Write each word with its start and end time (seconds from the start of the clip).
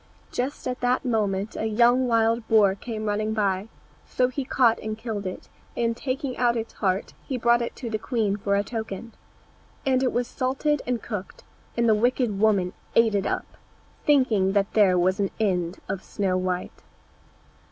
Just 0.31 0.67
at 0.67 0.79
that 0.79 1.05
moment 1.05 1.55
a 1.55 1.67
young 1.67 2.07
wild 2.07 2.47
boar 2.47 2.73
came 2.73 3.05
running 3.05 3.35
by, 3.35 3.67
so 4.03 4.29
he 4.29 4.43
caught 4.43 4.79
and 4.79 4.97
killed 4.97 5.27
it, 5.27 5.47
and 5.77 5.95
taking 5.95 6.35
out 6.37 6.57
its 6.57 6.73
heart, 6.73 7.13
he 7.21 7.37
brought 7.37 7.61
it 7.61 7.75
to 7.75 7.87
the 7.87 7.99
queen 7.99 8.35
for 8.35 8.55
a 8.55 8.63
token. 8.63 9.13
And 9.85 10.01
it 10.01 10.11
was 10.11 10.27
salted 10.27 10.81
and 10.87 11.03
cooked, 11.03 11.43
and 11.77 11.87
the 11.87 11.93
wicked 11.93 12.39
woman 12.39 12.73
ate 12.95 13.13
it 13.13 13.27
up, 13.27 13.45
thinking 14.03 14.53
that 14.53 14.73
there 14.73 14.97
was 14.97 15.19
an 15.19 15.29
end 15.39 15.77
of 15.87 16.03
Snow 16.03 16.35
white. 16.35 16.81